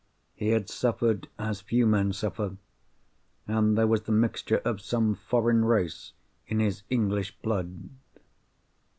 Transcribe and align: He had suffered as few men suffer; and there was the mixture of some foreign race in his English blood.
He 0.33 0.47
had 0.49 0.67
suffered 0.67 1.27
as 1.37 1.61
few 1.61 1.85
men 1.85 2.11
suffer; 2.11 2.57
and 3.47 3.77
there 3.77 3.85
was 3.85 4.01
the 4.01 4.11
mixture 4.11 4.57
of 4.65 4.81
some 4.81 5.13
foreign 5.13 5.63
race 5.63 6.13
in 6.47 6.59
his 6.59 6.81
English 6.89 7.37
blood. 7.43 7.87